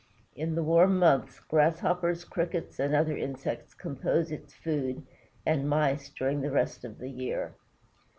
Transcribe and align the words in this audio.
In 0.35 0.55
the 0.55 0.63
warm 0.63 0.97
months 0.97 1.39
Grasshoppers, 1.41 2.25
Crickets, 2.25 2.79
and 2.79 2.95
other 2.95 3.15
insects 3.15 3.75
compose 3.75 4.31
its 4.31 4.51
food, 4.55 5.03
and 5.45 5.69
Mice 5.69 6.09
during 6.09 6.41
the 6.41 6.49
rest 6.49 6.83
of 6.83 6.97
the 6.97 7.09
year. 7.09 7.53